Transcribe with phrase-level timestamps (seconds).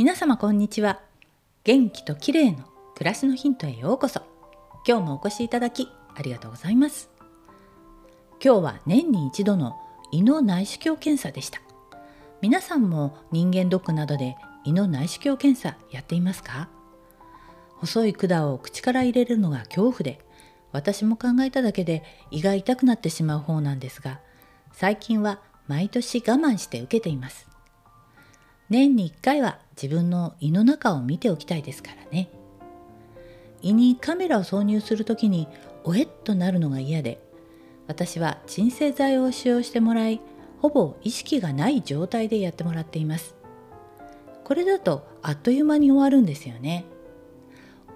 [0.00, 1.02] 皆様こんにちは。
[1.62, 2.64] 元気と綺麗の
[2.94, 4.22] 暮らしのヒントへようこそ。
[4.88, 7.10] 今日もお越しいただきありがとうございます。
[8.42, 9.76] 今日は年に一度の
[10.10, 11.60] 胃の内視鏡検査でした。
[12.40, 16.70] 皆さんも人間ドックなどで胃の内視鏡検査やっていますか？
[17.76, 20.18] 細い管を口から入れるのが恐怖で
[20.72, 24.20] 私も考えただけで胃が痛くなってしまう方なんですが
[24.72, 27.49] 最近は毎年我慢して受けています。
[28.70, 32.30] 年に1回は自分の胃の中を見ておきたいですからね。
[33.62, 35.48] 胃にカメラを挿入する時に
[35.84, 37.20] おえっとなるのが嫌で
[37.88, 40.20] 私は鎮静剤を使用してもらい
[40.60, 43.34] ほぼ意識がない状態でやってもらっています。
[44.44, 46.84] これだとあっという間に終わるんですよね。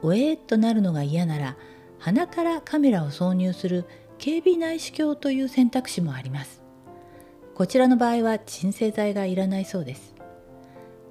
[0.02, 1.56] おえっとなるのが嫌なら
[1.98, 3.84] 鼻からカメラを挿入する
[4.18, 6.62] 警備内視鏡という選択肢もあります。
[7.54, 10.13] こちらの場合は鎮静剤がいらないそうです。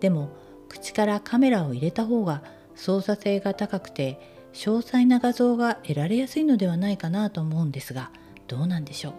[0.04, 0.28] でも
[0.68, 2.44] 口からカメラを入れた方が
[2.76, 4.20] 操作性が高くて
[4.52, 8.12] 詳細な画像が得られやすいのではないかなと思うんですが
[8.50, 9.14] どうなんでしょう？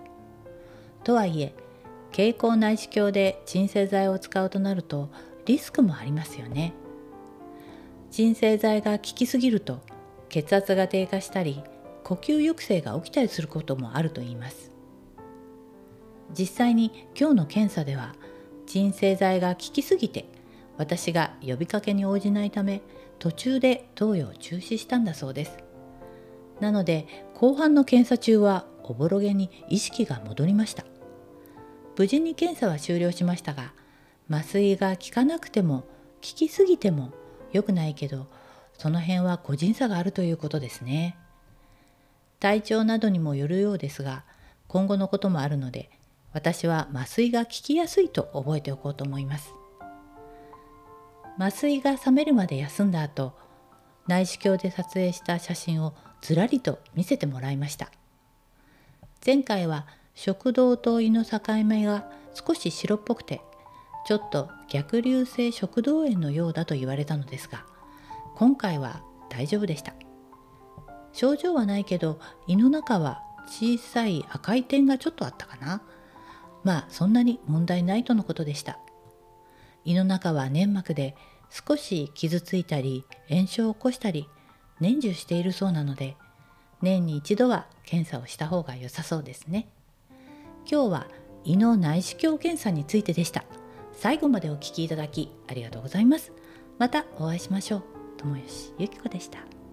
[1.03, 1.55] とはいえ
[2.13, 5.09] 経口内視鏡で鎮静剤を使うとなると
[5.47, 6.75] リスクもありますよね。
[8.11, 9.81] 鎮静剤が効きすぎると
[10.29, 11.63] 血圧が低下したり
[12.05, 14.71] 呼吸抑制が起きたりすることもあるといいます。
[16.39, 18.15] 実際に今日の検査では
[18.67, 20.27] 鎮静剤が効きすぎて
[20.77, 22.83] 私が呼びかけに応じないため
[23.19, 25.59] 途中で投与を中止したんだそうです。
[26.61, 30.85] なので後半の検査中はおぼろげに意識が戻りました。
[31.97, 33.73] 無事に検査は終了しましたが
[34.29, 35.87] 麻酔が効かなくても効
[36.21, 37.13] きすぎても
[37.53, 38.27] 良くないけど
[38.79, 41.17] その辺は個人差があるということですね。
[42.41, 44.25] 体調などにもよるようですが
[44.67, 45.89] 今後のこともあるので
[46.33, 49.55] 私は麻酔が効きやすいと覚えておこうと思います。
[51.37, 53.33] 麻酔が覚めるまで休んだ後
[54.07, 57.91] 内視鏡で撮影した写真をずらりと見せてもらいました。
[59.25, 63.41] 前回は食道と胃の境目が少し白っぽくて
[64.07, 67.65] ちょっと逆流性食道炎のようだと言われたのですが
[68.37, 69.95] 今回は大丈夫でした。
[71.13, 75.83] 症状はないけど胃の中は小さい赤い点がちょっとあったかな。
[76.65, 78.79] まあそんなに問題ないとのことでした。
[79.85, 81.17] 胃の中は粘膜で
[81.51, 84.29] 少し傷ついたり炎症を起こしたり
[84.81, 86.17] 年中しているそうなので
[86.83, 89.69] 年に一度は検査をした方が良さそうですね。
[90.71, 91.07] 今日は
[91.45, 93.45] 胃の内視鏡検査についてでした。
[93.93, 96.33] 最後までお聴きいただきありがとうございます。
[96.79, 97.83] またお会いしましょう。
[98.19, 99.64] 友吉ゆき子でした。